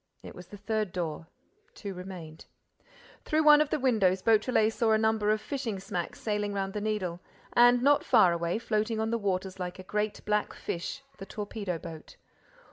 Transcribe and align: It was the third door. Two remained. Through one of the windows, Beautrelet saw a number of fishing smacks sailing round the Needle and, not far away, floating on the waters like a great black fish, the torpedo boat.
It 0.23 0.33
was 0.33 0.47
the 0.47 0.57
third 0.57 0.91
door. 0.91 1.27
Two 1.75 1.93
remained. 1.93 2.45
Through 3.23 3.43
one 3.43 3.61
of 3.61 3.69
the 3.69 3.77
windows, 3.79 4.23
Beautrelet 4.23 4.73
saw 4.73 4.93
a 4.93 4.97
number 4.97 5.29
of 5.29 5.39
fishing 5.39 5.79
smacks 5.79 6.19
sailing 6.19 6.53
round 6.55 6.73
the 6.73 6.81
Needle 6.81 7.19
and, 7.53 7.83
not 7.83 8.03
far 8.03 8.33
away, 8.33 8.57
floating 8.57 8.99
on 8.99 9.11
the 9.11 9.19
waters 9.19 9.59
like 9.59 9.77
a 9.77 9.83
great 9.83 10.25
black 10.25 10.53
fish, 10.55 11.03
the 11.19 11.27
torpedo 11.27 11.77
boat. 11.77 12.15